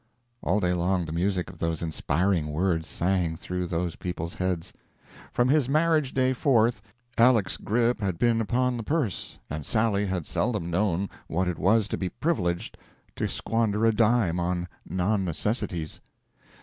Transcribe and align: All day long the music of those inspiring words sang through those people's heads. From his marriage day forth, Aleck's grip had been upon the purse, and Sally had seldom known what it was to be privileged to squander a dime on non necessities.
All 0.41 0.59
day 0.59 0.73
long 0.73 1.05
the 1.05 1.11
music 1.11 1.47
of 1.51 1.59
those 1.59 1.83
inspiring 1.83 2.51
words 2.51 2.87
sang 2.87 3.35
through 3.37 3.67
those 3.67 3.95
people's 3.95 4.33
heads. 4.33 4.73
From 5.31 5.47
his 5.49 5.69
marriage 5.69 6.15
day 6.15 6.33
forth, 6.33 6.81
Aleck's 7.19 7.55
grip 7.55 7.99
had 7.99 8.17
been 8.17 8.41
upon 8.41 8.77
the 8.77 8.83
purse, 8.83 9.37
and 9.47 9.63
Sally 9.63 10.07
had 10.07 10.25
seldom 10.25 10.71
known 10.71 11.07
what 11.27 11.47
it 11.47 11.59
was 11.59 11.87
to 11.89 11.97
be 11.99 12.09
privileged 12.09 12.79
to 13.15 13.27
squander 13.27 13.85
a 13.85 13.91
dime 13.93 14.39
on 14.39 14.67
non 14.89 15.23
necessities. 15.23 16.01